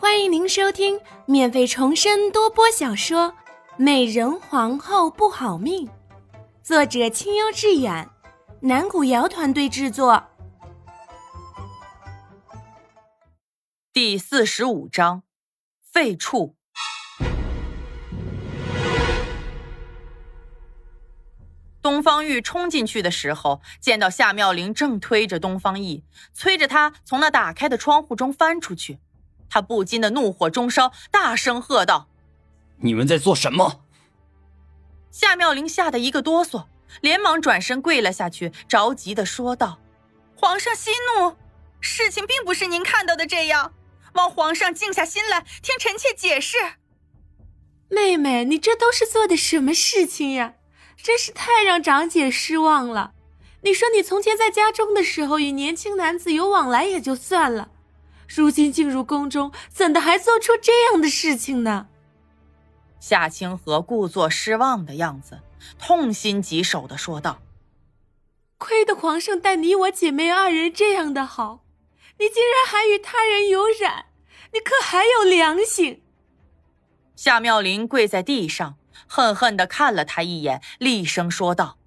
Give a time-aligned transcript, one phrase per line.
[0.00, 3.28] 欢迎您收听免费重生多播小说
[3.76, 5.86] 《美人皇后不好命》，
[6.62, 8.08] 作者清幽致远，
[8.62, 10.24] 南古瑶团队制作。
[13.92, 15.22] 第四十五章，
[15.82, 16.56] 废处。
[21.82, 28.98] 东方玉冲进去的时候，见到夏妙玲正推着东方奕，催着他从那打开的窗户中翻出去。
[29.50, 32.08] 他不禁的怒火中烧，大声喝道
[32.80, 33.82] ：“你们在做什么？”
[35.10, 36.66] 夏妙玲吓得一个哆嗦，
[37.00, 39.80] 连忙转身跪了下去，着急的说道
[40.36, 41.36] ：“皇上息怒，
[41.80, 43.74] 事情并不是您看到的这样，
[44.14, 46.56] 望皇上静下心来，听臣妾解释。”
[47.90, 50.54] 妹妹，你这都是做的什么事情呀？
[51.02, 53.14] 真是太让长姐失望了。
[53.62, 57.70] 你说你从前在家中的时候与年轻男子有往来也就算了，
[58.34, 61.88] 如今进入宫中，怎的还做出这样的事情呢？
[63.00, 65.40] 夏清河故作失望的样子，
[65.78, 67.42] 痛心疾首的说道
[68.56, 71.64] ：“亏得皇上待你我姐妹二人这样的好，
[72.18, 74.06] 你竟然还与他人有染，
[74.52, 76.02] 你可还有良心？”
[77.16, 78.76] 夏妙玲跪在地上。
[79.12, 81.78] 恨恨的看了他一眼，厉声说道：“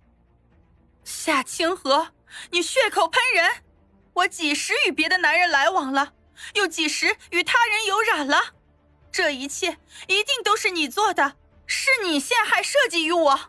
[1.06, 2.10] 夏清河，
[2.50, 3.64] 你血口喷人！
[4.14, 6.14] 我几时与别的男人来往了？
[6.54, 8.54] 又几时与他人有染了？
[9.12, 9.78] 这一切
[10.08, 13.40] 一定都是你做的，是你陷害设计于我。”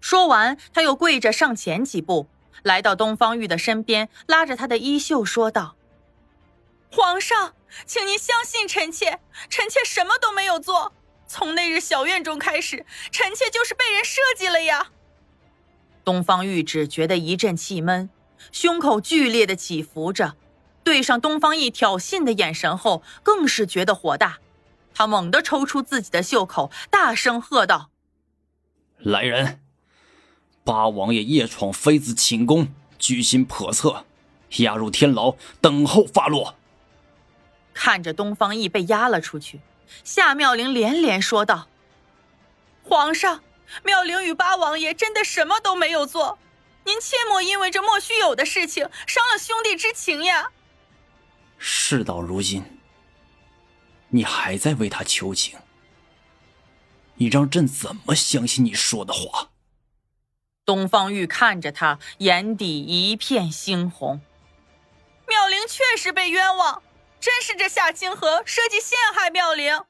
[0.00, 2.28] 说完，他又跪着上前几步，
[2.62, 5.76] 来到东方玉的身边，拉着他的衣袖说道
[6.90, 7.54] ：“皇上，
[7.86, 10.92] 请您相信臣妾，臣妾什么都没有做。”
[11.28, 14.88] 从那日小院中开始，臣妾就是被人设计了呀。
[16.04, 18.10] 东方玉只觉得一阵气闷，
[18.50, 20.36] 胸口剧烈的起伏着，
[20.92, 24.40] 对上东方奕挑衅的眼神后，更是觉得火大。
[24.92, 27.88] 他猛地抽出自己的袖口，大声喝道
[29.00, 29.62] ：“来人，
[30.64, 34.04] 八王爷夜闯妃子寝宫，居心叵测，
[34.58, 36.56] 押入天牢，等候发落。”
[37.72, 39.60] 看着东方奕被押了出去。
[40.04, 41.68] 夏妙玲连连说道
[42.84, 43.40] ：“皇上，
[43.82, 46.38] 妙玲与八王爷真的什么都没有做，
[46.84, 50.50] 您切莫因为这莫须有的事情伤了兄弟之情呀。”
[51.64, 52.64] 事到如今，
[54.08, 55.60] 你还在为他求情，
[57.14, 59.50] 你让朕怎么相信你说的话？
[60.64, 64.20] 东方玉看着他，眼底一片猩红。
[65.28, 66.82] 妙玲确实被冤枉。
[67.20, 69.84] 真是这夏清河设计陷害妙龄，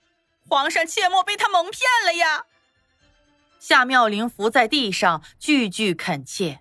[0.47, 2.45] 皇上切莫被他蒙骗了呀！
[3.59, 6.61] 夏妙龄伏在地上，句句恳切。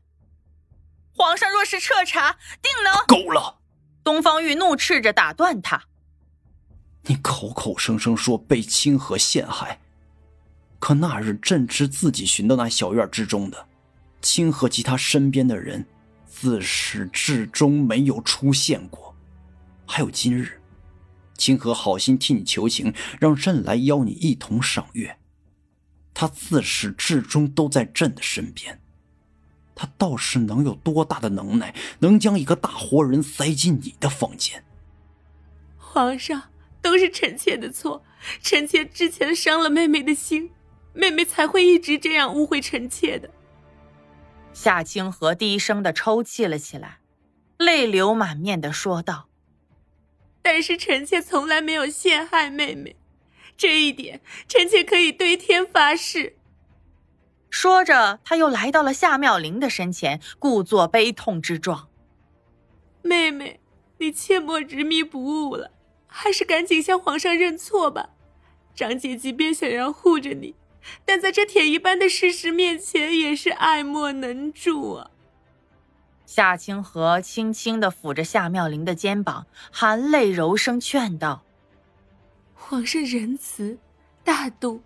[1.13, 3.60] 皇上若是彻查，定能够了。
[4.03, 5.83] 东方玉怒斥着打断他
[7.05, 9.79] ：“你口口声声说被清河陷害，
[10.79, 13.67] 可那日朕知自己寻到那小院之中的
[14.21, 15.85] 清河及他身边的人，
[16.27, 19.15] 自始至终没有出现过，
[19.85, 20.57] 还有今日。”
[21.37, 25.17] 清河好心替你求情，让朕来邀你一同赏月。
[26.13, 28.80] 他自始至终都在朕的身边，
[29.75, 34.63] 他倒是能有多大的能耐，能将一个大活人塞进你的房间？
[35.77, 36.49] 皇上，
[36.81, 38.03] 都是臣妾的错，
[38.41, 40.51] 臣妾之前伤了妹妹的心，
[40.93, 43.29] 妹妹才会一直这样误会臣妾的。
[44.53, 46.99] 夏清河低声的抽泣了起来，
[47.57, 49.27] 泪流满面的说道。
[50.41, 52.95] 但是臣妾从来没有陷害妹妹，
[53.55, 56.35] 这一点臣妾可以对天发誓。
[57.51, 61.89] 说着，他又来到了夏妙玲的身前，故作悲痛之状。
[63.03, 63.59] 妹妹，
[63.97, 65.71] 你切莫执迷不悟了，
[66.07, 68.11] 还是赶紧向皇上认错吧。
[68.73, 70.55] 长姐即便想要护着你，
[71.03, 75.11] 但在这铁一般的事实面前，也是爱莫能助啊。
[76.25, 81.43] 夏清河轻轻的抚着夏妙玲的肩膀，含泪柔声劝道
[82.55, 83.77] ：“皇上仁慈
[84.23, 84.81] 大度，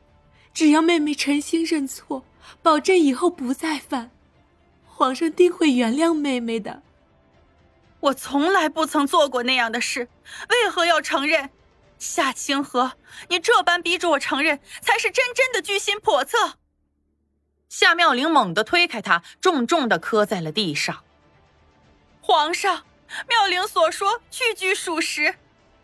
[0.51, 2.25] 只要妹妹诚心认错，
[2.61, 4.11] 保证以后不再犯，
[4.85, 6.81] 皇上定会原谅妹妹的。”
[8.01, 10.09] 我从来不曾做过那样的事，
[10.49, 11.49] 为何要承认？
[11.97, 12.93] 夏清河，
[13.29, 16.59] 你这般逼着我承认，才是真正的居心叵测。
[17.67, 21.03] 夏妙玲猛地推开他，重重的磕在了地上。
[22.21, 22.83] 皇上，
[23.27, 25.35] 妙龄所说句句属实。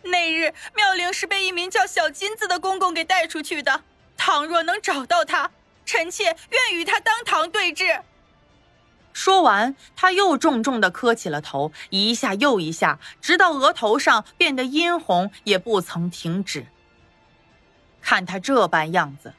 [0.04, 3.84] 那日妙龄是被一名叫小金子的公公给带出去的。
[4.18, 5.52] 倘若能找到他，
[5.92, 8.02] 臣妾愿与他当堂对质。
[9.12, 16.68] 说完，他又重重的磕起了头，一下又一下，直到额头上变得殷红，也不曾停止。
[18.02, 19.34] 看他这般样子，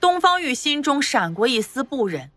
[0.00, 2.30] 东方玉心中闪过一丝不忍，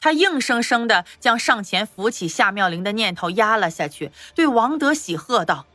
[0.00, 5.66] 他硬生生的将上前扶起夏妙玲的念头压了下去，对王德喜喝道：“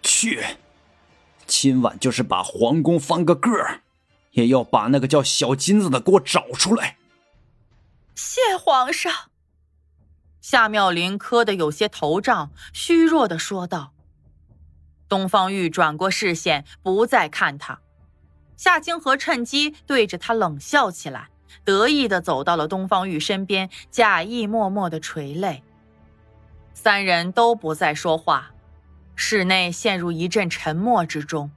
[0.00, 0.42] 去，
[1.46, 3.82] 今晚就是把皇宫翻个个儿，
[4.32, 6.96] 也要把那个叫小金子的给我找出来。”
[8.14, 9.12] 谢皇上。
[10.40, 13.92] 夏妙玲磕得有些头胀，虚弱的说道。
[15.08, 17.80] 东方玉转过视线，不再看他。
[18.56, 21.30] 夏清河趁机对着他冷笑起来，
[21.64, 25.62] 得意的走到了东方玉身边，假意默默的垂泪。
[26.74, 28.50] 三人都不再说话，
[29.14, 31.50] 室内陷入一阵沉默之中。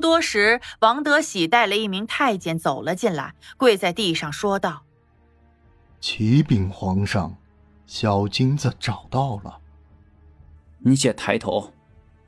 [0.00, 4.82] 多时，王德喜带了一名太监走了进来，跪在地上说道
[6.00, 7.36] ：“启禀皇上，
[7.86, 9.58] 小金子找到了。”
[10.80, 11.72] 你且抬头。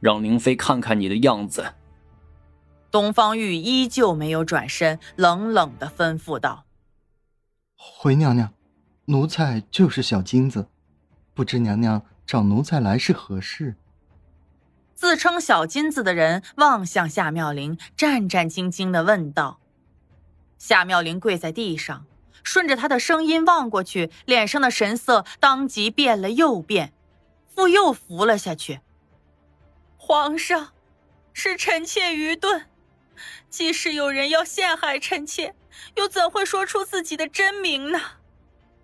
[0.02, 1.74] 让灵妃看看你的样子。
[2.90, 6.64] 东方玉依旧没有转身，冷冷的吩咐道
[7.78, 8.52] ：“回娘娘，
[9.04, 10.66] 奴才就是小金子，
[11.34, 13.76] 不知娘娘找奴才来是何事？”
[15.02, 19.58] 自称小金子的人望向夏妙玲，战战兢兢的问道。
[20.60, 22.06] 夏妙玲跪在地上，
[22.44, 26.93] 顺着他的声音望过去，脸上的神色当即变了又变，
[27.52, 28.78] 复又伏了下去。
[29.96, 30.72] 皇上，
[31.32, 32.66] 是臣妾愚钝。
[33.50, 35.56] 即使有人要陷害臣妾，
[35.96, 37.98] 又怎会说出自己的真名呢？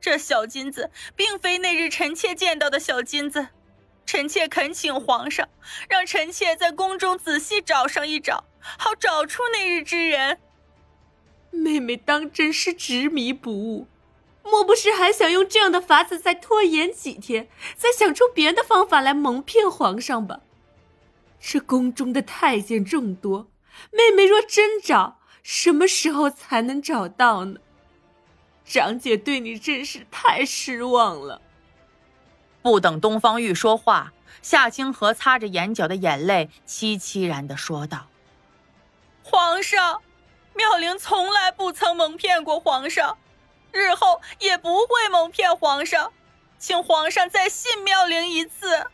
[0.01, 3.51] 这小金子并非那日臣妾见到的小金子。
[4.09, 5.47] 臣妾恳请皇上，
[5.87, 8.45] 让臣妾在宫中仔细找上一找，
[8.79, 10.39] 好找出那日之人。
[11.51, 13.87] 妹妹当真是执迷不悟，
[14.43, 20.41] 莫不是还想用这样的法子再拖延几天，再想出别的方法来蒙骗皇上吧？
[21.39, 23.51] 这宫中的太监众多，
[23.91, 27.61] 妹妹若真找，什么时候才能找到呢？
[28.65, 31.43] 长姐对你真是太失望了。
[32.69, 34.13] 不等东方玉说话，
[34.43, 38.09] 夏清河擦着眼角的眼泪，凄凄然的说道
[39.25, 40.03] ：“皇上，
[40.53, 43.17] 妙龄从来不曾蒙骗过皇上，
[43.73, 46.13] 日后也不会蒙骗皇上，
[46.59, 48.91] 请皇上再信妙龄一次。”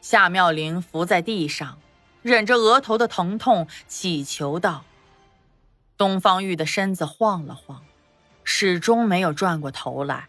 [0.00, 1.78] 夏妙玲伏在地上，
[2.22, 4.86] 忍着额头的疼痛，祈求道
[5.98, 7.84] ：“东方玉的身子晃了晃，
[8.42, 10.28] 始终没有转过头来。”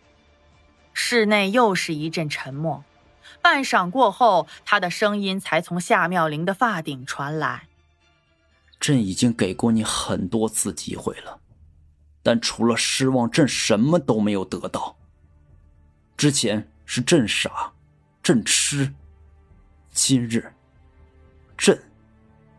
[0.94, 2.84] 室内又是一阵沉默。
[3.42, 7.68] 半晌过后，他的声音才从夏妙玲的发顶传来
[8.80, 11.40] ：“朕已经给过你很多次机会了，
[12.22, 14.96] 但除了失望，朕什么都没有得到。
[16.16, 17.74] 之前是朕傻，
[18.22, 18.94] 朕痴。”
[19.92, 20.54] 今日，
[21.58, 21.84] 朕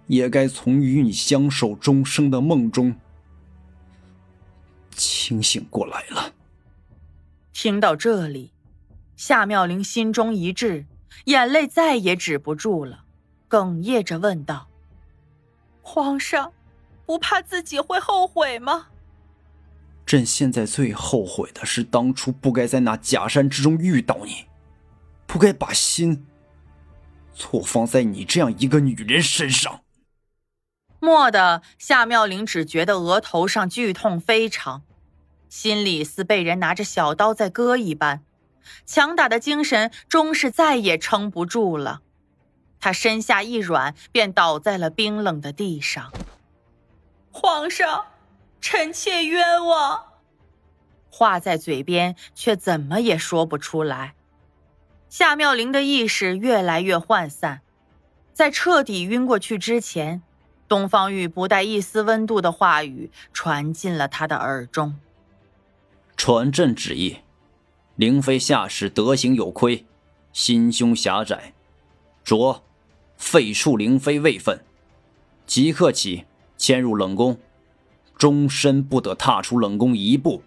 [0.06, 2.94] 也该从与你相守终生的梦中
[4.90, 6.32] 清醒过来了。
[7.64, 8.52] 听到这里，
[9.16, 10.84] 夏妙玲心中一滞，
[11.25, 13.05] 眼泪再也止不住了，
[13.49, 14.69] 哽咽着问道
[15.81, 16.52] ：“皇上，
[17.06, 18.88] 不怕自己会后悔吗？”
[20.05, 24.44] 朕现在最后悔的是当初不该在那假山之中遇到你，
[25.26, 26.26] 不该把心。
[27.33, 29.80] 错放在你这样一个女人身上。
[31.00, 34.83] 蓦地，夏妙玲只觉得额头上剧痛非常，
[35.54, 38.25] 心里似被人拿着小刀在割一般，
[38.84, 42.02] 强大的精神终是再也撑不住了。
[42.80, 46.12] 他身下一软，便倒在了冰冷的地上。
[47.30, 48.06] 皇上，
[48.61, 50.04] 臣妾冤枉。
[51.08, 54.14] 话在嘴边，却怎么也说不出来。
[55.08, 57.61] 夏妙玲的意识越来越涣散，
[58.32, 60.20] 在彻底晕过去之前，
[60.66, 64.99] 东方玉不带一丝温度的话语传进了他的耳中。
[66.16, 67.18] 传朕旨意，
[67.97, 69.85] 灵妃下世德行有亏，
[70.33, 71.52] 心胸狭窄，
[72.25, 72.62] 着
[73.16, 74.64] 废黜灵妃位分，
[75.47, 76.25] 即刻起
[76.56, 77.38] 迁入冷宫，
[78.16, 80.42] 终身不得踏出冷宫一步。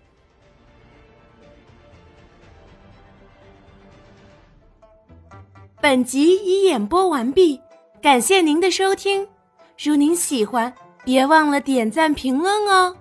[5.80, 7.62] 本集已演播完毕，
[8.02, 9.28] 感谢您的收听。
[9.78, 10.74] 如您喜欢，
[11.06, 12.98] 别忘了点赞评论哦。